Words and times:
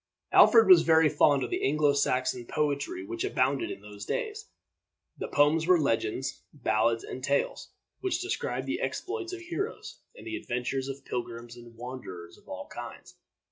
Alfred 0.31 0.67
was 0.67 0.81
very 0.81 1.09
fond 1.09 1.43
of 1.43 1.51
the 1.51 1.63
Anglo 1.63 1.93
Saxon 1.93 2.47
poetry 2.47 3.05
which 3.05 3.23
abounded 3.23 3.69
in 3.69 3.81
those 3.81 4.03
days. 4.03 4.49
The 5.19 5.27
poems 5.27 5.67
were 5.67 5.79
legends, 5.79 6.41
ballads, 6.51 7.03
and 7.03 7.23
tales, 7.23 7.69
which 7.99 8.19
described 8.19 8.65
the 8.65 8.81
exploits 8.81 9.31
of 9.31 9.41
heroes, 9.41 9.99
and 10.15 10.25
the 10.25 10.37
adventures 10.37 10.87
of 10.87 11.05
pilgrims 11.05 11.55
and 11.55 11.75
wanderers 11.75 12.39
of 12.39 12.49
all 12.49 12.65
kinds. 12.67 13.13